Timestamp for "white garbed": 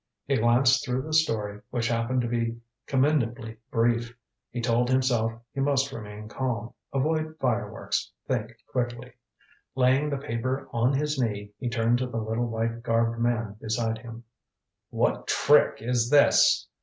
12.47-13.19